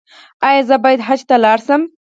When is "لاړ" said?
1.43-1.59